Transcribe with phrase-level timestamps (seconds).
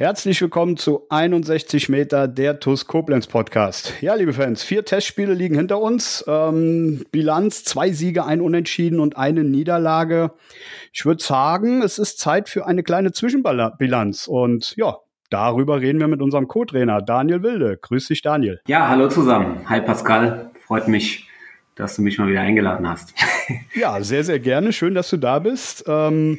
[0.00, 3.92] Herzlich willkommen zu 61 Meter der TUS Koblenz Podcast.
[4.00, 6.24] Ja, liebe Fans, vier Testspiele liegen hinter uns.
[6.26, 10.30] Ähm, Bilanz, zwei Siege, ein Unentschieden und eine Niederlage.
[10.94, 14.26] Ich würde sagen, es ist Zeit für eine kleine Zwischenbilanz.
[14.26, 14.96] Und ja,
[15.28, 17.76] darüber reden wir mit unserem Co-Trainer Daniel Wilde.
[17.76, 18.58] Grüß dich, Daniel.
[18.68, 19.68] Ja, hallo zusammen.
[19.68, 21.28] Hi Pascal, freut mich,
[21.74, 23.12] dass du mich mal wieder eingeladen hast.
[23.74, 24.72] ja, sehr, sehr gerne.
[24.72, 25.84] Schön, dass du da bist.
[25.86, 26.38] Ähm,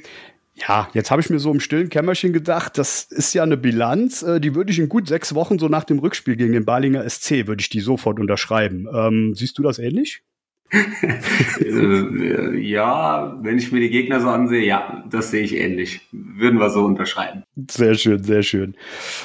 [0.67, 4.23] ja, jetzt habe ich mir so im stillen Kämmerchen gedacht, das ist ja eine Bilanz,
[4.23, 7.07] äh, die würde ich in gut sechs Wochen, so nach dem Rückspiel gegen den Balinger
[7.07, 8.87] SC, würde ich die sofort unterschreiben.
[8.93, 10.23] Ähm, siehst du das ähnlich?
[10.71, 16.01] Äh, ja, wenn ich mir die Gegner so ansehe, ja, das sehe ich ähnlich.
[16.11, 17.43] Würden wir so unterschreiben.
[17.69, 18.75] Sehr schön, sehr schön.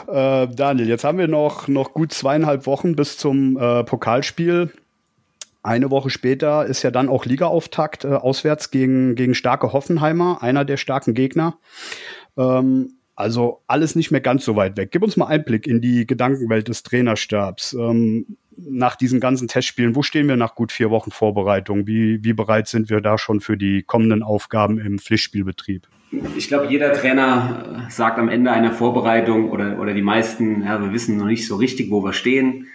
[0.09, 4.73] Äh, Daniel, jetzt haben wir noch, noch gut zweieinhalb Wochen bis zum äh, Pokalspiel
[5.67, 10.65] eine Woche später ist ja dann auch Ligaauftakt äh, auswärts gegen, gegen starke Hoffenheimer, einer
[10.65, 11.59] der starken Gegner.
[12.39, 14.91] Ähm, also alles nicht mehr ganz so weit weg.
[14.93, 17.73] Gib uns mal Einblick in die Gedankenwelt des Trainerstabs.
[17.73, 21.87] Ähm, nach diesen ganzen Testspielen, wo stehen wir nach gut vier Wochen Vorbereitung?
[21.87, 25.89] Wie, wie bereit sind wir da schon für die kommenden Aufgaben im Pflichtspielbetrieb?
[26.37, 30.93] Ich glaube, jeder Trainer sagt am Ende einer Vorbereitung oder, oder die meisten, ja, wir
[30.93, 32.67] wissen noch nicht so richtig, wo wir stehen.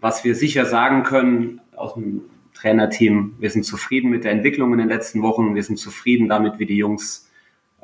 [0.00, 2.22] Was wir sicher sagen können, aus dem
[2.54, 6.58] Trainerteam, wir sind zufrieden mit der Entwicklung in den letzten Wochen, wir sind zufrieden damit,
[6.58, 7.30] wie die Jungs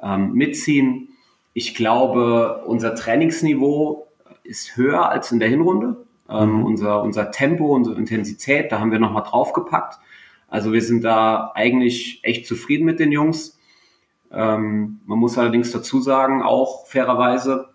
[0.03, 1.09] ähm, mitziehen.
[1.55, 4.07] Ich glaube, unser Trainingsniveau
[4.43, 5.97] ist höher als in der Hinrunde.
[6.29, 6.65] Ähm, mhm.
[6.65, 9.99] unser, unser Tempo, unsere Intensität, da haben wir nochmal draufgepackt.
[10.49, 13.59] Also wir sind da eigentlich echt zufrieden mit den Jungs.
[14.33, 17.69] Ähm, man muss allerdings dazu sagen, auch fairerweise,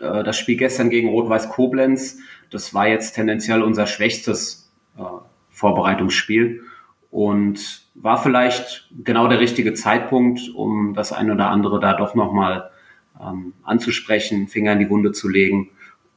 [0.00, 2.18] äh, das Spiel gestern gegen Rot-Weiß Koblenz,
[2.50, 5.02] das war jetzt tendenziell unser schwächstes äh,
[5.56, 6.62] Vorbereitungsspiel
[7.10, 12.70] und war vielleicht genau der richtige Zeitpunkt, um das ein oder andere da doch nochmal
[13.18, 15.70] ähm, anzusprechen, Finger in die Wunde zu legen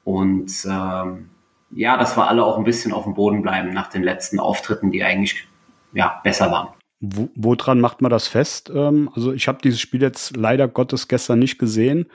[0.04, 1.30] und ähm,
[1.72, 4.92] ja, dass wir alle auch ein bisschen auf dem Boden bleiben nach den letzten Auftritten,
[4.92, 5.48] die eigentlich
[5.94, 6.70] ja besser waren.
[7.00, 8.70] Wo, woran macht man das fest?
[8.76, 12.08] Ähm, also ich habe dieses Spiel jetzt leider Gottes gestern nicht gesehen.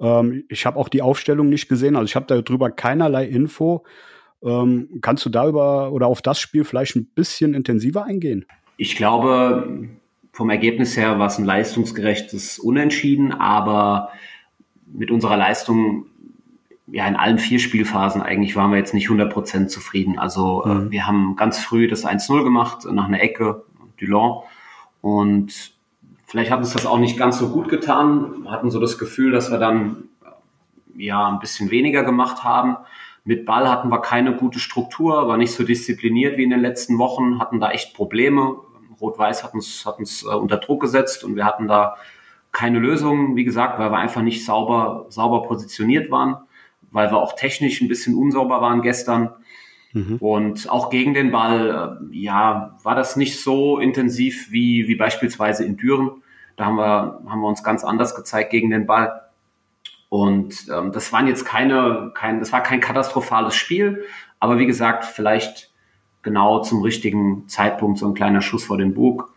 [0.00, 3.84] Ähm, ich habe auch die Aufstellung nicht gesehen, also ich habe darüber keinerlei Info.
[4.42, 8.44] Ähm, kannst du da über oder auf das Spiel vielleicht ein bisschen intensiver eingehen?
[8.76, 9.88] Ich glaube,
[10.32, 14.10] vom Ergebnis her war es ein leistungsgerechtes Unentschieden, aber
[14.86, 16.06] mit unserer Leistung
[16.88, 20.18] ja in allen vier Spielphasen eigentlich waren wir jetzt nicht 100% zufrieden.
[20.18, 20.90] Also äh, mhm.
[20.90, 23.64] wir haben ganz früh das 1-0 gemacht nach einer Ecke,
[23.98, 24.42] Dulon
[25.00, 25.72] und
[26.26, 29.32] vielleicht hat uns das auch nicht ganz so gut getan, wir hatten so das Gefühl,
[29.32, 30.04] dass wir dann
[30.96, 32.76] ja ein bisschen weniger gemacht haben.
[33.26, 36.96] Mit Ball hatten wir keine gute Struktur, war nicht so diszipliniert wie in den letzten
[36.98, 38.54] Wochen, hatten da echt Probleme.
[39.00, 41.96] Rot-Weiß hat uns, hat uns äh, unter Druck gesetzt und wir hatten da
[42.52, 46.36] keine Lösung, wie gesagt, weil wir einfach nicht sauber, sauber positioniert waren,
[46.92, 49.30] weil wir auch technisch ein bisschen unsauber waren gestern.
[49.92, 50.18] Mhm.
[50.18, 55.64] Und auch gegen den Ball, äh, ja, war das nicht so intensiv wie, wie beispielsweise
[55.64, 56.22] in Düren.
[56.54, 59.25] Da haben wir, haben wir uns ganz anders gezeigt gegen den Ball.
[60.08, 64.04] Und ähm, das waren jetzt keine, kein, das war kein katastrophales Spiel,
[64.38, 65.70] aber wie gesagt, vielleicht
[66.22, 69.32] genau zum richtigen Zeitpunkt so ein kleiner Schuss vor den Bug.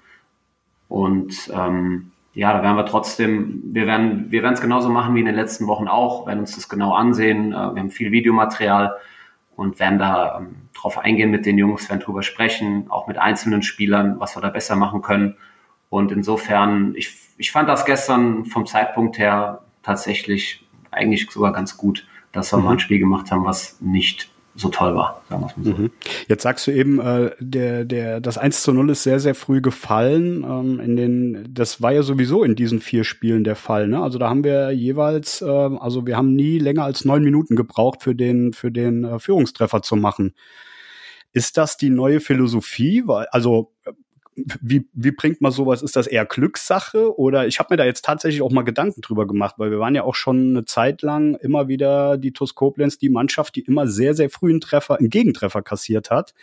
[0.87, 5.19] Und ähm, ja, da werden wir trotzdem, wir werden, wir werden es genauso machen wie
[5.19, 7.51] in den letzten Wochen auch, werden uns das genau ansehen.
[7.51, 8.95] Äh, wir haben viel Videomaterial
[9.55, 13.61] und werden da ähm, drauf eingehen mit den Jungs, werden drüber sprechen, auch mit einzelnen
[13.61, 15.35] Spielern, was wir da besser machen können.
[15.89, 22.07] Und insofern, ich, ich fand das gestern vom Zeitpunkt her tatsächlich eigentlich sogar ganz gut,
[22.31, 22.65] dass wir mhm.
[22.65, 25.81] mal ein Spiel gemacht haben, was nicht so toll war, sagen wir mal so.
[25.81, 25.91] Mhm.
[26.27, 29.61] Jetzt sagst du eben, äh, der, der, das 1 zu 0 ist sehr, sehr früh
[29.61, 30.43] gefallen.
[30.43, 33.87] Ähm, in den, das war ja sowieso in diesen vier Spielen der Fall.
[33.87, 34.01] Ne?
[34.01, 38.03] Also da haben wir jeweils, äh, also wir haben nie länger als neun Minuten gebraucht,
[38.03, 40.33] für den, für den äh, Führungstreffer zu machen.
[41.31, 43.03] Ist das die neue Philosophie?
[43.31, 43.71] Also
[44.35, 45.81] wie, wie bringt man sowas?
[45.81, 47.17] Ist das eher Glückssache?
[47.17, 49.95] Oder ich habe mir da jetzt tatsächlich auch mal Gedanken drüber gemacht, weil wir waren
[49.95, 53.87] ja auch schon eine Zeit lang immer wieder die TuS Koblenz, die Mannschaft, die immer
[53.87, 56.33] sehr, sehr frühen Treffer, einen Gegentreffer kassiert hat.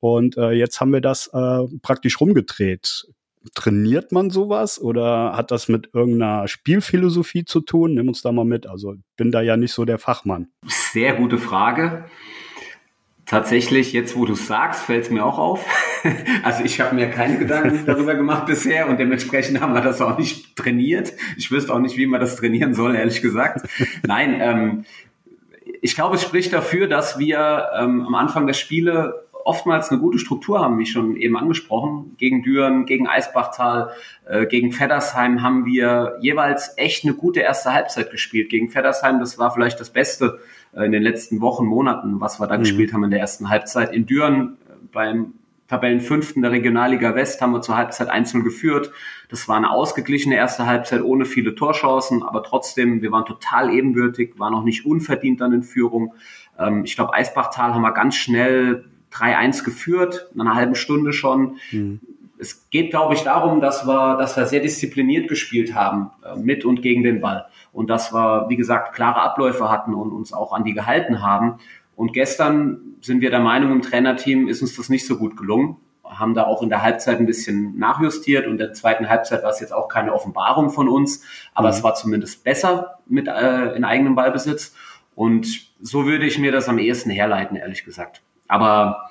[0.00, 3.06] Und äh, jetzt haben wir das äh, praktisch rumgedreht.
[3.54, 7.94] trainiert man sowas oder hat das mit irgendeiner Spielphilosophie zu tun?
[7.94, 8.66] Nimm uns da mal mit.
[8.66, 10.48] Also bin da ja nicht so der Fachmann.
[10.66, 12.04] Sehr gute Frage.
[13.32, 15.64] Tatsächlich, jetzt wo du sagst, fällt es mir auch auf.
[16.42, 20.18] Also ich habe mir keine Gedanken darüber gemacht bisher und dementsprechend haben wir das auch
[20.18, 21.12] nicht trainiert.
[21.38, 23.66] Ich wüsste auch nicht, wie man das trainieren soll, ehrlich gesagt.
[24.04, 24.84] Nein, ähm,
[25.80, 30.18] ich glaube, es spricht dafür, dass wir ähm, am Anfang der Spiele oftmals eine gute
[30.18, 32.14] Struktur haben, wie schon eben angesprochen.
[32.18, 33.90] Gegen Düren, gegen Eisbachtal,
[34.26, 38.50] äh, gegen Feddersheim haben wir jeweils echt eine gute erste Halbzeit gespielt.
[38.50, 40.40] Gegen Feddersheim, das war vielleicht das Beste
[40.74, 42.60] äh, in den letzten Wochen, Monaten, was wir da mhm.
[42.60, 43.92] gespielt haben in der ersten Halbzeit.
[43.92, 45.34] In Düren äh, beim
[45.72, 48.92] Tabellenfünften der Regionalliga West haben wir zur Halbzeit einzeln geführt.
[49.30, 54.38] Das war eine ausgeglichene erste Halbzeit ohne viele Torchancen, aber trotzdem, wir waren total ebenbürtig,
[54.38, 56.14] waren auch nicht unverdient dann in Führung.
[56.58, 61.58] Ähm, ich glaube, Eisbachtal haben wir ganz schnell 3-1 geführt, in einer halben Stunde schon.
[61.70, 62.00] Mhm.
[62.38, 66.64] Es geht, glaube ich, darum, dass wir, dass wir sehr diszipliniert gespielt haben, äh, mit
[66.64, 67.46] und gegen den Ball.
[67.72, 71.58] Und dass wir, wie gesagt, klare Abläufe hatten und uns auch an die gehalten haben.
[71.94, 75.76] Und gestern sind wir der Meinung, im Trainerteam ist uns das nicht so gut gelungen.
[76.04, 79.50] Haben da auch in der Halbzeit ein bisschen nachjustiert und in der zweiten Halbzeit war
[79.50, 81.24] es jetzt auch keine Offenbarung von uns,
[81.54, 81.74] aber mhm.
[81.74, 84.74] es war zumindest besser mit äh, in eigenem Ballbesitz.
[85.14, 88.22] Und so würde ich mir das am ehesten herleiten, ehrlich gesagt.
[88.52, 89.08] Aber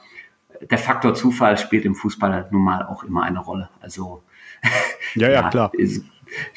[0.69, 3.69] der Faktor Zufall spielt im Fußball halt nun mal auch immer eine Rolle.
[3.79, 4.21] Also
[5.15, 5.71] ja, ja, ja klar.
[5.75, 6.01] ich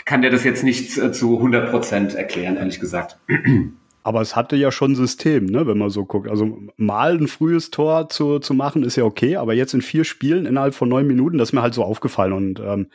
[0.04, 3.18] kann dir das jetzt nicht zu 100 Prozent erklären, ehrlich gesagt.
[4.02, 6.28] Aber es hatte ja schon System, ne, wenn man so guckt.
[6.28, 10.04] Also mal ein frühes Tor zu, zu machen, ist ja okay, aber jetzt in vier
[10.04, 12.34] Spielen innerhalb von neun Minuten, das ist mir halt so aufgefallen.
[12.34, 12.90] Und ähm,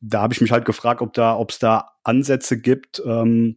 [0.00, 3.56] da habe ich mich halt gefragt, ob da, ob es da Ansätze gibt, ähm,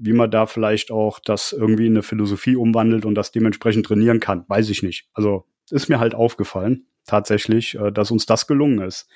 [0.00, 4.18] wie man da vielleicht auch das irgendwie in eine Philosophie umwandelt und das dementsprechend trainieren
[4.18, 4.44] kann.
[4.48, 5.06] Weiß ich nicht.
[5.12, 9.08] Also ist mir halt aufgefallen, tatsächlich, äh, dass uns das gelungen ist.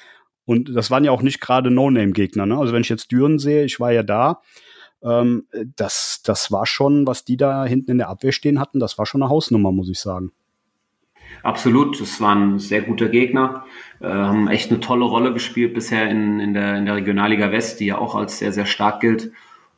[0.45, 2.45] Und das waren ja auch nicht gerade No-Name-Gegner.
[2.45, 2.59] Ne?
[2.59, 4.43] Also wenn ich jetzt Düren sehe, ich war ja da,
[5.03, 5.47] ähm,
[5.77, 9.07] das, das war schon, was die da hinten in der Abwehr stehen hatten, das war
[9.07, 10.33] schon eine Hausnummer, muss ich sagen.
[11.43, 13.65] Absolut, das waren sehr gute Gegner,
[14.01, 17.81] äh, haben echt eine tolle Rolle gespielt bisher in, in, der, in der Regionalliga West,
[17.81, 19.33] die ja auch als sehr, sehr stark gilt.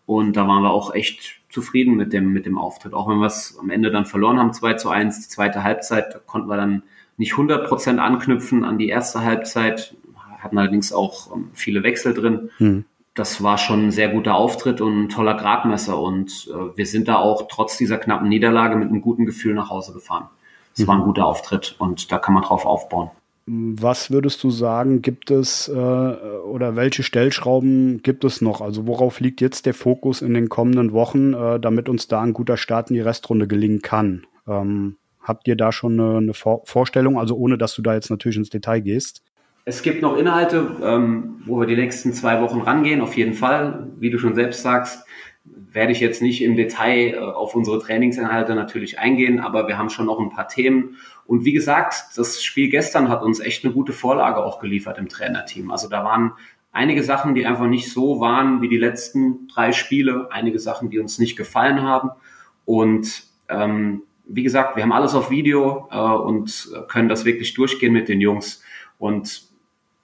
[0.06, 2.94] Und da waren wir auch echt zufrieden mit dem, mit dem Auftritt.
[2.94, 6.14] Auch wenn wir es am Ende dann verloren haben, 2 zu 1, die zweite Halbzeit,
[6.14, 6.84] da konnten wir dann
[7.16, 9.94] nicht 100 Prozent anknüpfen an die erste Halbzeit,
[10.38, 12.50] hatten allerdings auch ähm, viele Wechsel drin.
[12.58, 12.84] Hm.
[13.14, 15.98] Das war schon ein sehr guter Auftritt und ein toller Gradmesser.
[15.98, 19.70] Und äh, wir sind da auch trotz dieser knappen Niederlage mit einem guten Gefühl nach
[19.70, 20.28] Hause gefahren.
[20.74, 20.88] Es hm.
[20.88, 23.10] war ein guter Auftritt und da kann man drauf aufbauen.
[23.48, 28.60] Was würdest du sagen, gibt es äh, oder welche Stellschrauben gibt es noch?
[28.60, 32.32] Also worauf liegt jetzt der Fokus in den kommenden Wochen, äh, damit uns da ein
[32.32, 34.26] guter Start in die Restrunde gelingen kann?
[34.48, 38.10] Ähm, habt ihr da schon eine, eine Vor Vorstellung, also ohne dass du da jetzt
[38.10, 39.22] natürlich ins Detail gehst?
[39.64, 43.92] Es gibt noch Inhalte, ähm, wo wir die nächsten zwei Wochen rangehen, auf jeden Fall.
[43.98, 45.04] Wie du schon selbst sagst,
[45.72, 49.90] werde ich jetzt nicht im Detail äh, auf unsere Trainingsinhalte natürlich eingehen, aber wir haben
[49.90, 50.96] schon noch ein paar Themen.
[51.26, 55.08] Und wie gesagt, das Spiel gestern hat uns echt eine gute Vorlage auch geliefert im
[55.08, 55.70] Trainerteam.
[55.70, 56.32] Also da waren
[56.72, 60.98] einige Sachen, die einfach nicht so waren wie die letzten drei Spiele, einige Sachen, die
[60.98, 62.10] uns nicht gefallen haben.
[62.64, 67.92] Und ähm, wie gesagt, wir haben alles auf Video äh, und können das wirklich durchgehen
[67.92, 68.62] mit den Jungs.
[68.98, 69.45] Und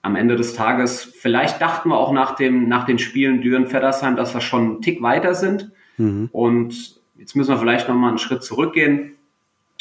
[0.03, 4.33] am Ende des Tages, vielleicht dachten wir auch nach, dem, nach den Spielen Düren-Feddersheim, dass
[4.33, 5.71] wir schon einen Tick weiter sind.
[5.97, 6.29] Mhm.
[6.31, 9.15] Und jetzt müssen wir vielleicht nochmal einen Schritt zurückgehen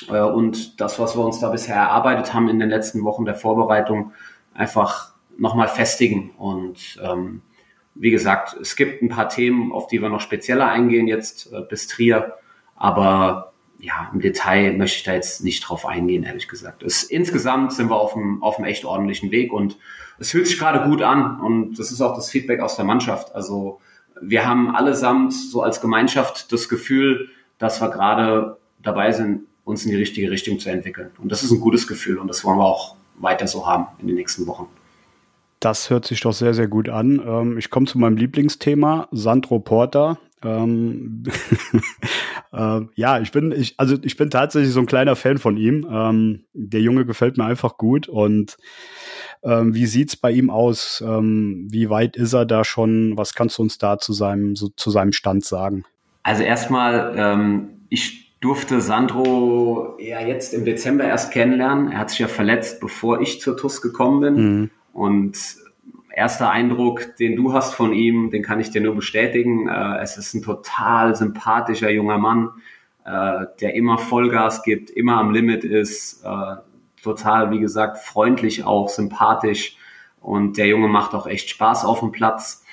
[0.08, 3.34] äh, und das, was wir uns da bisher erarbeitet haben in den letzten Wochen der
[3.34, 4.12] Vorbereitung,
[4.54, 6.30] einfach nochmal festigen.
[6.38, 7.42] Und ähm,
[7.96, 11.62] wie gesagt, es gibt ein paar Themen, auf die wir noch spezieller eingehen jetzt äh,
[11.68, 12.34] bis Trier.
[12.76, 13.51] Aber
[13.82, 16.84] ja, im Detail möchte ich da jetzt nicht drauf eingehen, ehrlich gesagt.
[16.84, 19.76] Es, insgesamt sind wir auf einem, auf einem echt ordentlichen Weg und
[20.20, 23.34] es fühlt sich gerade gut an und das ist auch das Feedback aus der Mannschaft.
[23.34, 23.80] Also
[24.20, 29.90] wir haben allesamt so als Gemeinschaft das Gefühl, dass wir gerade dabei sind, uns in
[29.90, 31.10] die richtige Richtung zu entwickeln.
[31.20, 34.06] Und das ist ein gutes Gefühl und das wollen wir auch weiter so haben in
[34.06, 34.68] den nächsten Wochen.
[35.58, 37.20] Das hört sich doch sehr, sehr gut an.
[37.24, 40.18] Ähm, ich komme zu meinem Lieblingsthema, Sandro Porter.
[42.52, 45.56] Ähm, äh, ja, ich bin, ich, also ich bin tatsächlich so ein kleiner Fan von
[45.56, 45.86] ihm.
[45.90, 48.56] Ähm, der Junge gefällt mir einfach gut und
[49.42, 51.02] ähm, wie sieht's bei ihm aus?
[51.06, 53.16] Ähm, wie weit ist er da schon?
[53.16, 55.84] Was kannst du uns da zu seinem, so, zu seinem Stand sagen?
[56.22, 61.92] Also erstmal, ähm, ich durfte Sandro ja jetzt im Dezember erst kennenlernen.
[61.92, 64.34] Er hat sich ja verletzt, bevor ich zur TUS gekommen bin.
[64.34, 64.70] Mhm.
[64.92, 65.38] Und
[66.14, 69.68] erster Eindruck, den du hast von ihm, den kann ich dir nur bestätigen.
[69.68, 72.50] Äh, es ist ein total sympathischer junger Mann,
[73.04, 76.56] äh, der immer Vollgas gibt, immer am Limit ist, äh,
[77.02, 79.76] total, wie gesagt, freundlich auch, sympathisch.
[80.20, 82.64] Und der Junge macht auch echt Spaß auf dem Platz.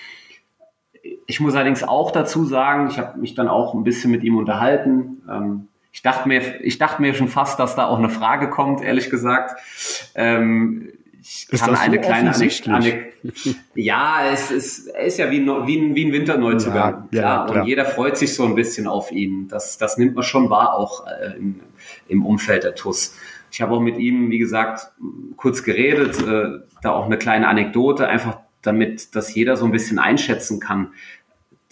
[1.25, 4.37] Ich muss allerdings auch dazu sagen, ich habe mich dann auch ein bisschen mit ihm
[4.37, 5.23] unterhalten.
[5.29, 8.81] Ähm, ich dachte mir, ich dachte mir schon fast, dass da auch eine Frage kommt,
[8.81, 9.59] ehrlich gesagt.
[10.13, 12.33] Ähm, ich ist kann eine so kleine
[12.67, 13.13] Anek
[13.75, 17.09] Ja, es ist, ist ja wie, wie, ein, wie ein Winterneuzugang.
[17.11, 17.61] Ja, ja, klar.
[17.61, 19.47] Und jeder freut sich so ein bisschen auf ihn.
[19.47, 21.59] Das, das nimmt man schon wahr, auch äh, im,
[22.07, 23.15] im Umfeld der TUS.
[23.51, 24.91] Ich habe auch mit ihm, wie gesagt,
[25.35, 29.99] kurz geredet, äh, da auch eine kleine Anekdote, einfach damit, dass jeder so ein bisschen
[29.99, 30.93] einschätzen kann.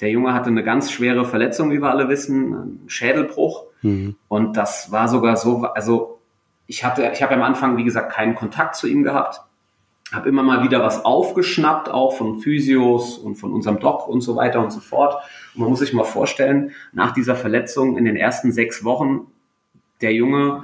[0.01, 3.63] Der Junge hatte eine ganz schwere Verletzung, wie wir alle wissen, einen Schädelbruch.
[3.81, 4.15] Mhm.
[4.27, 6.16] Und das war sogar so, also
[6.67, 9.41] ich hatte, ich habe am Anfang, wie gesagt, keinen Kontakt zu ihm gehabt,
[10.11, 14.35] habe immer mal wieder was aufgeschnappt, auch von Physios und von unserem Doc und so
[14.35, 15.15] weiter und so fort.
[15.53, 19.27] Und man muss sich mal vorstellen, nach dieser Verletzung in den ersten sechs Wochen,
[20.01, 20.63] der Junge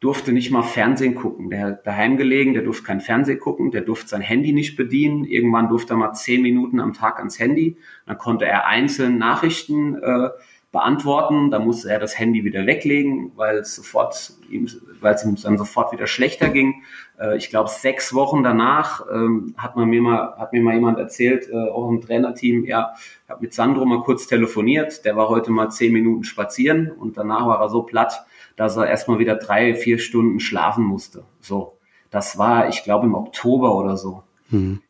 [0.00, 1.50] durfte nicht mal Fernsehen gucken.
[1.50, 5.24] Der hat daheim gelegen, der durfte kein Fernsehen gucken, der durfte sein Handy nicht bedienen.
[5.24, 7.76] Irgendwann durfte er mal zehn Minuten am Tag ans Handy.
[8.06, 10.30] Dann konnte er einzeln Nachrichten äh,
[10.72, 11.50] beantworten.
[11.50, 14.68] Da musste er das Handy wieder weglegen, weil es sofort ihm,
[15.00, 16.82] weil es ihm dann sofort wieder schlechter ging.
[17.18, 20.98] Äh, ich glaube, sechs Wochen danach ähm, hat man mir mal, hat mir mal jemand
[20.98, 22.92] erzählt, äh, auch im Trainerteam, ja,
[23.24, 25.04] ich habe mit Sandro mal kurz telefoniert.
[25.04, 28.24] Der war heute mal zehn Minuten spazieren und danach war er so platt,
[28.56, 31.24] dass er erstmal wieder drei, vier Stunden schlafen musste.
[31.40, 31.78] So,
[32.10, 34.22] das war, ich glaube, im Oktober oder so.
[34.50, 34.82] Mhm.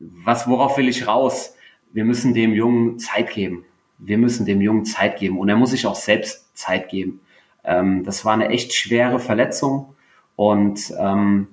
[0.00, 1.54] Was, worauf will ich raus?
[1.92, 3.64] Wir müssen dem Jungen Zeit geben.
[3.98, 7.20] Wir müssen dem Jungen Zeit geben und er muss sich auch selbst Zeit geben.
[7.64, 9.94] Ähm, das war eine echt schwere Verletzung
[10.36, 11.48] und ähm,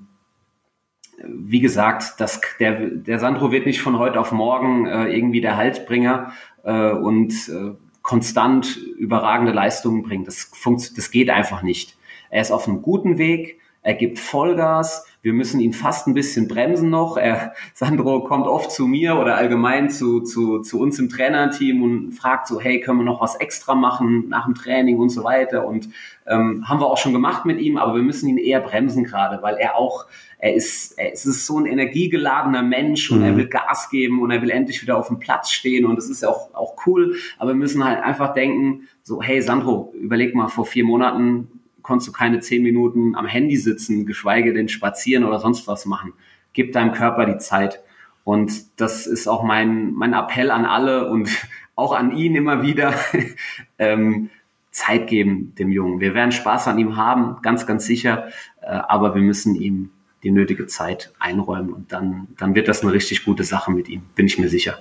[1.23, 5.57] wie gesagt, das, der, der Sandro wird nicht von heute auf morgen äh, irgendwie der
[5.57, 6.33] Haltbringer
[6.63, 10.27] äh, und äh, konstant überragende Leistungen bringt.
[10.27, 10.51] Das,
[10.95, 11.97] das geht einfach nicht.
[12.29, 16.47] Er ist auf einem guten Weg, er gibt Vollgas, wir müssen ihn fast ein bisschen
[16.47, 17.17] bremsen noch.
[17.17, 22.11] Er, Sandro kommt oft zu mir oder allgemein zu, zu, zu uns im Trainerteam und
[22.11, 25.65] fragt so, hey, können wir noch was extra machen nach dem Training und so weiter.
[25.65, 25.89] Und
[26.27, 29.41] ähm, haben wir auch schon gemacht mit ihm, aber wir müssen ihn eher bremsen gerade,
[29.41, 30.05] weil er auch,
[30.37, 33.25] er ist, er ist so ein energiegeladener Mensch und mhm.
[33.25, 36.07] er will Gas geben und er will endlich wieder auf dem Platz stehen und das
[36.07, 37.15] ist ja auch, auch cool.
[37.39, 42.07] Aber wir müssen halt einfach denken, so, hey Sandro, überleg mal, vor vier Monaten konntest
[42.07, 46.13] du keine zehn Minuten am Handy sitzen, geschweige denn spazieren oder sonst was machen.
[46.53, 47.83] Gib deinem Körper die Zeit.
[48.23, 51.29] Und das ist auch mein, mein Appell an alle und
[51.75, 52.95] auch an ihn immer wieder.
[53.77, 54.31] ähm,
[54.71, 56.01] Zeit geben dem Jungen.
[56.01, 58.29] Wir werden Spaß an ihm haben, ganz, ganz sicher,
[58.61, 59.91] äh, aber wir müssen ihm
[60.23, 64.01] die nötige Zeit einräumen und dann, dann wird das eine richtig gute Sache mit ihm,
[64.15, 64.79] bin ich mir sicher.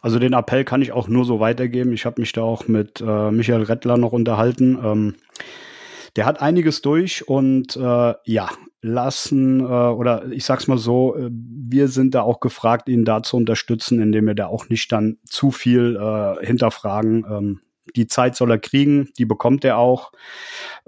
[0.00, 1.92] Also den Appell kann ich auch nur so weitergeben.
[1.92, 4.78] Ich habe mich da auch mit äh, Michael Rettler noch unterhalten.
[4.82, 5.14] Ähm,
[6.18, 8.50] der hat einiges durch und äh, ja,
[8.82, 13.22] lassen äh, oder ich sag's mal so, äh, wir sind da auch gefragt, ihn da
[13.22, 17.24] zu unterstützen, indem wir da auch nicht dann zu viel äh, hinterfragen.
[17.30, 17.60] Ähm,
[17.94, 20.10] die Zeit soll er kriegen, die bekommt er auch.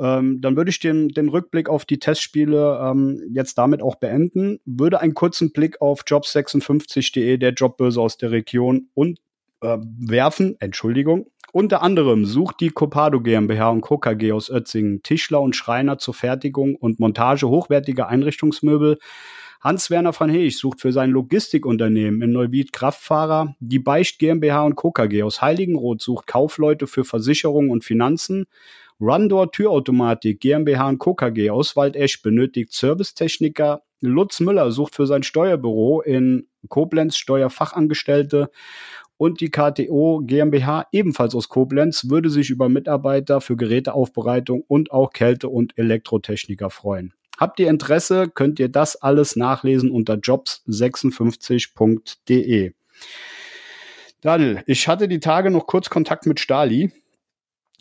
[0.00, 4.58] Ähm, dann würde ich den, den Rückblick auf die Testspiele ähm, jetzt damit auch beenden,
[4.64, 9.20] würde einen kurzen Blick auf jobs56.de, der Jobbörse aus der Region und
[9.62, 13.98] äh, werfen, Entschuldigung, unter anderem sucht die Copado GmbH und Co.
[13.98, 18.98] KG aus Ötzingen Tischler und Schreiner zur Fertigung und Montage hochwertiger Einrichtungsmöbel.
[19.60, 23.54] Hans-Werner van Heech sucht für sein Logistikunternehmen in Neuwied Kraftfahrer.
[23.60, 24.90] Die Beicht GmbH und Co.
[24.90, 28.46] KG aus Heiligenroth sucht Kaufleute für Versicherungen und Finanzen.
[29.00, 31.14] Rundor Türautomatik GmbH und Co.
[31.14, 33.82] KG aus Waldesch benötigt Servicetechniker.
[34.00, 38.50] Lutz Müller sucht für sein Steuerbüro in Koblenz Steuerfachangestellte
[39.20, 45.12] und die KTO GmbH ebenfalls aus Koblenz würde sich über Mitarbeiter für Geräteaufbereitung und auch
[45.12, 47.12] Kälte- und Elektrotechniker freuen.
[47.36, 52.72] Habt ihr Interesse, könnt ihr das alles nachlesen unter jobs56.de.
[54.22, 56.90] Daniel, ich hatte die Tage noch kurz Kontakt mit Stali.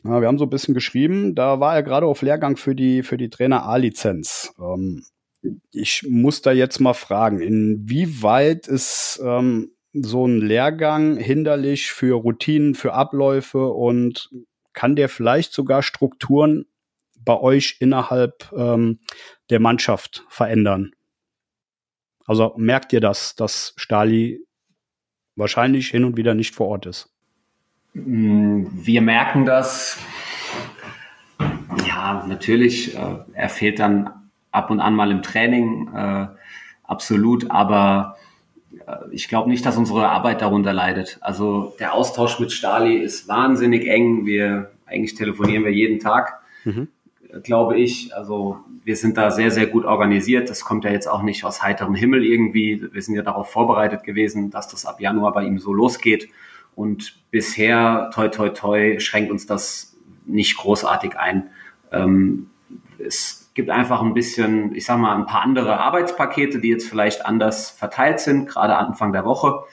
[0.04, 1.36] Ja, wir haben so ein bisschen geschrieben.
[1.36, 4.54] Da war er gerade auf Lehrgang für die, für die Trainer A-Lizenz.
[4.60, 5.06] Ähm,
[5.72, 12.76] ich muss da jetzt mal fragen, inwieweit ist ähm, so ein Lehrgang hinderlich für Routinen,
[12.76, 14.30] für Abläufe und
[14.74, 16.66] kann der vielleicht sogar Strukturen
[17.26, 19.00] bei euch innerhalb ähm,
[19.50, 20.92] der Mannschaft verändern?
[22.26, 24.46] Also merkt ihr das, dass Stali
[25.36, 27.12] wahrscheinlich hin und wieder nicht vor Ort ist?
[27.94, 29.98] Mm, wir merken das.
[31.88, 32.96] Ja, natürlich.
[32.96, 36.28] Äh, er fehlt dann ab und an mal im Training, äh,
[36.84, 37.50] absolut.
[37.50, 38.18] Aber
[39.12, 41.18] ich glaube nicht, dass unsere Arbeit darunter leidet.
[41.22, 44.26] Also der Austausch mit Stali ist wahnsinnig eng.
[44.26, 46.40] Wir eigentlich telefonieren wir jeden Tag.
[46.66, 46.90] Mhm.
[47.44, 48.14] glaube ich.
[48.16, 50.50] Also wir sind da sehr, sehr gut organisiert.
[50.50, 52.88] Das kommt ja jetzt auch nicht aus heiterem Himmel irgendwie.
[52.92, 56.30] Wir sind ja darauf vorbereitet gewesen, dass das ab Januar bei ihm so losgeht.
[56.76, 59.96] Und bisher, toi, toi, toi, schränkt uns das
[60.26, 61.50] nicht großartig ein.
[61.92, 62.50] Ähm,
[62.98, 67.26] es gibt einfach ein bisschen, ich sag mal, ein paar andere Arbeitspakete, die jetzt vielleicht
[67.26, 69.64] anders verteilt sind, gerade Anfang der Woche.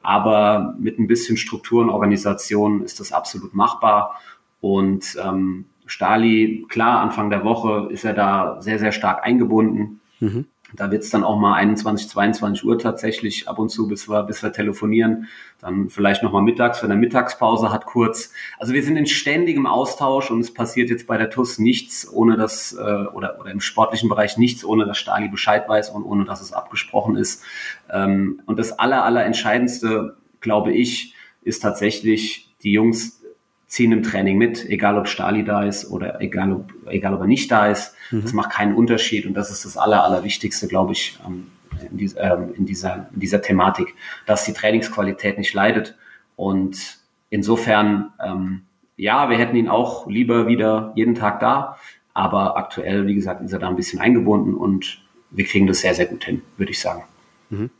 [0.00, 4.20] Aber mit ein bisschen Struktur und Organisation ist das absolut machbar.
[4.60, 10.00] Und ähm, Stali, klar, Anfang der Woche ist er da sehr, sehr stark eingebunden.
[10.20, 10.46] Mhm.
[10.74, 14.24] Da wird es dann auch mal 21, 22 Uhr tatsächlich ab und zu, bis wir,
[14.24, 15.28] bis wir telefonieren.
[15.60, 18.32] Dann vielleicht nochmal mittags, wenn er Mittagspause hat, kurz.
[18.58, 22.36] Also wir sind in ständigem Austausch und es passiert jetzt bei der TUS nichts, ohne
[22.36, 26.24] dass, äh, oder, oder im sportlichen Bereich nichts, ohne dass Stali Bescheid weiß und ohne
[26.24, 27.44] dass es abgesprochen ist.
[27.88, 33.22] Ähm, und das aller, aller Entscheidendste, glaube ich, ist tatsächlich, die Jungs
[33.66, 37.26] ziehen im Training mit, egal ob Stali da ist oder egal ob, egal ob er
[37.26, 37.94] nicht da ist.
[38.10, 38.22] Mhm.
[38.22, 41.48] Das macht keinen Unterschied und das ist das Aller, Allerwichtigste, glaube ich, ähm,
[41.90, 43.94] in, dies, ähm, in, dieser, in dieser Thematik,
[44.24, 45.96] dass die Trainingsqualität nicht leidet.
[46.36, 46.98] Und
[47.30, 48.62] insofern, ähm,
[48.96, 51.76] ja, wir hätten ihn auch lieber wieder jeden Tag da,
[52.14, 55.94] aber aktuell, wie gesagt, ist er da ein bisschen eingebunden und wir kriegen das sehr,
[55.94, 57.02] sehr gut hin, würde ich sagen.
[57.50, 57.70] Mhm.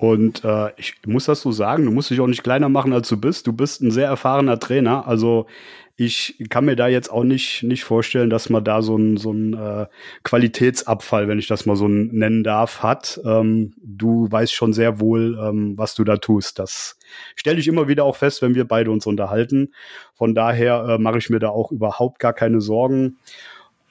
[0.00, 3.06] Und äh, ich muss das so sagen, du musst dich auch nicht kleiner machen, als
[3.10, 3.46] du bist.
[3.46, 5.06] Du bist ein sehr erfahrener Trainer.
[5.06, 5.46] Also
[5.94, 9.30] ich kann mir da jetzt auch nicht, nicht vorstellen, dass man da so ein so
[9.30, 9.88] ein äh,
[10.22, 13.20] Qualitätsabfall, wenn ich das mal so nennen darf, hat.
[13.26, 16.58] Ähm, du weißt schon sehr wohl, ähm, was du da tust.
[16.58, 16.98] Das
[17.36, 19.74] stelle ich immer wieder auch fest, wenn wir beide uns unterhalten.
[20.14, 23.18] Von daher äh, mache ich mir da auch überhaupt gar keine Sorgen.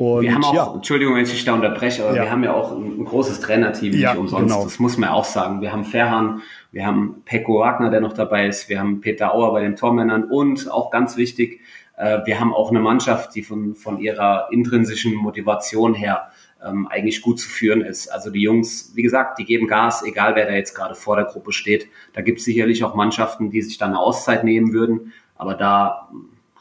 [0.01, 0.73] Und, wir haben auch, ja.
[0.73, 2.23] Entschuldigung, wenn ich dich da unterbreche, aber ja.
[2.23, 4.47] wir haben ja auch ein, ein großes Trainerteam, ja, nicht umsonst.
[4.47, 4.63] Genau.
[4.63, 5.59] Das muss man auch sagen.
[5.59, 6.41] Wir haben Ferhan,
[6.71, 10.23] wir haben Pekko Wagner, der noch dabei ist, wir haben Peter Auer bei den Tormännern
[10.23, 11.59] und auch ganz wichtig,
[11.97, 16.29] äh, wir haben auch eine Mannschaft, die von, von ihrer intrinsischen Motivation her
[16.65, 18.07] ähm, eigentlich gut zu führen ist.
[18.07, 21.25] Also die Jungs, wie gesagt, die geben Gas, egal wer da jetzt gerade vor der
[21.25, 21.89] Gruppe steht.
[22.13, 26.09] Da gibt es sicherlich auch Mannschaften, die sich dann eine Auszeit nehmen würden, aber da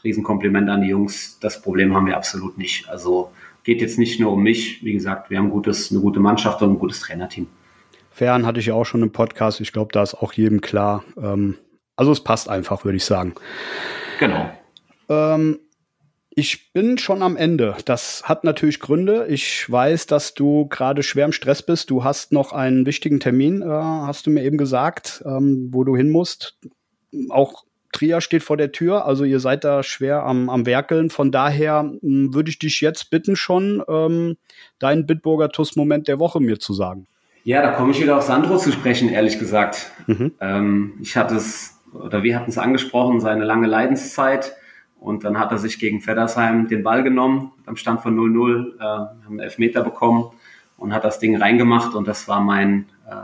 [0.03, 1.37] Riesenkompliment an die Jungs.
[1.39, 2.89] Das Problem haben wir absolut nicht.
[2.89, 3.31] Also
[3.63, 4.83] geht jetzt nicht nur um mich.
[4.83, 7.47] Wie gesagt, wir haben gutes, eine gute Mannschaft und ein gutes Trainerteam.
[8.11, 9.61] Fern hatte ich ja auch schon im Podcast.
[9.61, 11.03] Ich glaube, da ist auch jedem klar.
[11.21, 11.55] Ähm,
[11.95, 13.33] also es passt einfach, würde ich sagen.
[14.19, 14.49] Genau.
[15.09, 15.59] Ähm,
[16.31, 17.75] ich bin schon am Ende.
[17.85, 19.27] Das hat natürlich Gründe.
[19.29, 21.89] Ich weiß, dass du gerade schwer im Stress bist.
[21.89, 25.97] Du hast noch einen wichtigen Termin, äh, hast du mir eben gesagt, ähm, wo du
[25.97, 26.57] hin musst.
[27.29, 31.09] Auch Trier steht vor der Tür, also ihr seid da schwer am, am Werkeln.
[31.09, 34.37] Von daher hm, würde ich dich jetzt bitten, schon ähm,
[34.77, 37.07] deinen Bitburger TUS-Moment der Woche mir zu sagen.
[37.43, 39.91] Ja, da komme ich wieder auf Sandro zu sprechen, ehrlich gesagt.
[40.07, 40.33] Mhm.
[40.39, 44.55] Ähm, ich hatte es, oder wir hatten es angesprochen, seine lange Leidenszeit.
[44.99, 48.81] Und dann hat er sich gegen Feddersheim den Ball genommen, am Stand von 0-0, äh,
[48.81, 50.31] haben einen Elfmeter bekommen
[50.77, 51.95] und hat das Ding reingemacht.
[51.95, 53.15] Und das war mein, äh,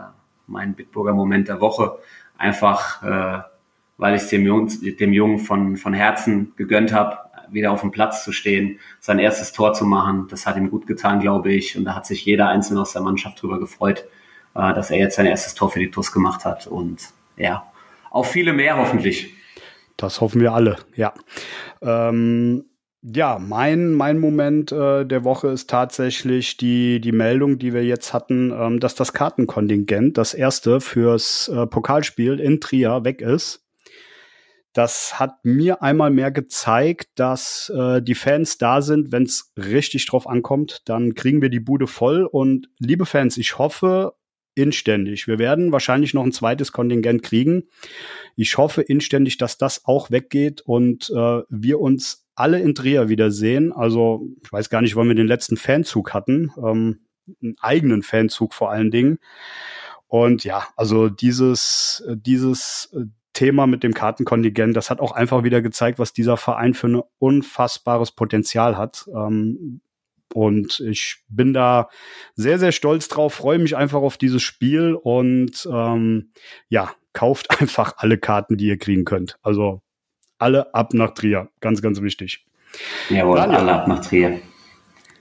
[0.47, 1.99] mein Bitburger Moment der Woche.
[2.38, 3.41] Einfach äh,
[3.97, 7.17] weil ich es dem Jungen, dem Jungen von, von Herzen gegönnt habe,
[7.49, 10.27] wieder auf dem Platz zu stehen, sein erstes Tor zu machen.
[10.29, 11.77] Das hat ihm gut getan, glaube ich.
[11.77, 14.05] Und da hat sich jeder Einzelne aus der Mannschaft drüber gefreut,
[14.55, 16.67] äh, dass er jetzt sein erstes Tor für die TUS gemacht hat.
[16.67, 17.01] Und
[17.38, 17.71] ja,
[18.10, 19.34] auf viele mehr hoffentlich.
[19.97, 21.13] Das hoffen wir alle, ja.
[21.81, 22.65] Ähm
[23.13, 28.13] ja, mein, mein Moment äh, der Woche ist tatsächlich die, die Meldung, die wir jetzt
[28.13, 33.64] hatten, ähm, dass das Kartenkontingent, das erste fürs äh, Pokalspiel in Trier weg ist.
[34.76, 40.06] Das hat mir einmal mehr gezeigt, dass äh, die Fans da sind, wenn es richtig
[40.06, 42.26] drauf ankommt, dann kriegen wir die Bude voll.
[42.26, 44.16] Und liebe Fans, ich hoffe
[44.54, 47.70] inständig, wir werden wahrscheinlich noch ein zweites Kontingent kriegen.
[48.36, 53.72] Ich hoffe inständig, dass das auch weggeht und äh, wir uns alle in Trier wiedersehen.
[53.72, 57.00] Also ich weiß gar nicht, wann wir den letzten Fanzug hatten, ähm,
[57.42, 59.20] einen eigenen Fanzug vor allen Dingen.
[60.08, 62.94] Und ja, also dieses, dieses
[63.36, 67.02] Thema mit dem Kartenkontingent, das hat auch einfach wieder gezeigt, was dieser Verein für ein
[67.19, 69.08] unfassbares Potenzial hat.
[69.13, 69.82] Ähm,
[70.34, 71.89] und ich bin da
[72.34, 76.32] sehr, sehr stolz drauf, freue mich einfach auf dieses Spiel und ähm,
[76.67, 79.38] ja, kauft einfach alle Karten, die ihr kriegen könnt.
[79.43, 79.82] Also
[80.39, 82.45] alle ab nach Trier, ganz, ganz wichtig.
[83.10, 84.41] Jawohl, Daniel, alle ab nach Trier.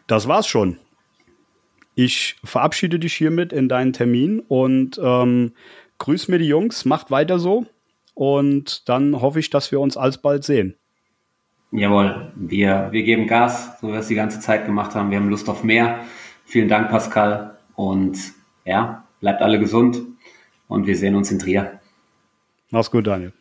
[0.06, 0.78] Das war's schon.
[1.94, 5.52] Ich verabschiede dich hiermit in deinen Termin und ähm,
[5.98, 7.66] grüß mir die Jungs, macht weiter so.
[8.14, 10.76] Und dann hoffe ich, dass wir uns alsbald sehen.
[11.72, 15.10] Jawohl, wir, wir geben Gas, so wie wir es die ganze Zeit gemacht haben.
[15.10, 16.00] Wir haben Lust auf mehr.
[16.44, 17.58] Vielen Dank, Pascal.
[17.74, 18.16] Und
[18.64, 20.00] ja, bleibt alle gesund
[20.68, 21.80] und wir sehen uns in Trier.
[22.70, 23.32] Mach's gut, Daniel.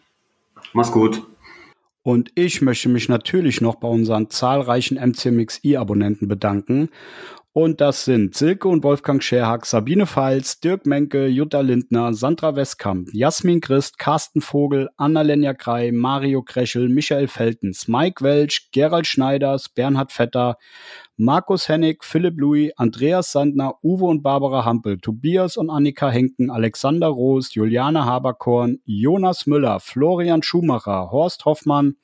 [0.73, 1.21] Mach's gut.
[2.01, 6.89] Und ich möchte mich natürlich noch bei unseren zahlreichen MCMXI-Abonnenten bedanken.
[7.55, 13.09] Und das sind Silke und Wolfgang Scherhack, Sabine Pfalz, Dirk Menke, Jutta Lindner, Sandra Westkamp,
[13.13, 20.11] Jasmin Christ, Carsten Vogel, Anna-Lenja Krei, Mario Kreschel, Michael Feltens, Mike Welch, Gerald Schneiders, Bernhard
[20.11, 20.57] Vetter,
[21.15, 27.09] Markus Hennig, Philipp Louis, Andreas Sandner, Uwe und Barbara Hampel, Tobias und Annika Henken, Alexander
[27.09, 31.97] Roos, Juliane Haberkorn, Jonas Müller, Florian Schumacher, Horst Hoffmann,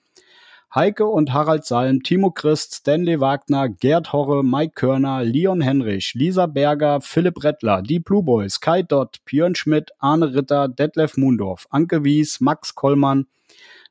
[0.74, 6.46] Heike und Harald Salm, Timo Christ, Stanley Wagner, Gerd Horre, Mike Körner, Leon Henrich, Lisa
[6.46, 12.04] Berger, Philipp Rettler, die Blue Boys, Kai Dott, Björn Schmidt, Arne Ritter, Detlef Mundorf, Anke
[12.04, 13.26] Wies, Max Kollmann,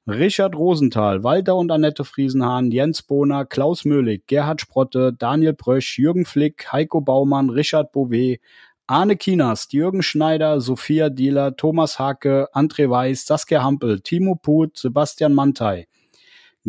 [0.06, 6.26] Richard Rosenthal, Walter und Annette Friesenhahn, Jens Bohner, Klaus Möhlig, Gerhard Sprotte, Daniel Brösch, Jürgen
[6.26, 8.40] Flick, Heiko Baumann, Richard Bouvet,
[8.86, 15.34] Arne Kinas, Jürgen Schneider, Sophia Dieler, Thomas Hake, André Weiß, Saskia Hampel, Timo Put, Sebastian
[15.34, 15.88] Mantei,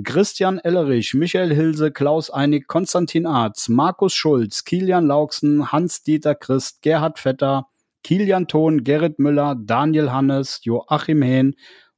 [0.04, 7.20] Christian Ellerich, Michael Hilse, Klaus Einig, Konstantin Arz, Markus Schulz, Kilian Lauksen, Hans-Dieter Christ, Gerhard
[7.20, 7.68] Vetter,
[8.04, 11.56] Kilian Thon, Gerrit Müller, Daniel Hannes, Joachim Hehn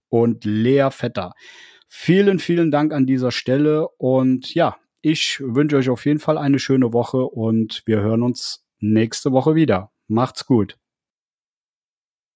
[0.09, 1.33] und Lea Vetter.
[1.87, 6.59] Vielen, vielen Dank an dieser Stelle und ja, ich wünsche euch auf jeden Fall eine
[6.59, 9.91] schöne Woche und wir hören uns nächste Woche wieder.
[10.07, 10.77] Macht's gut.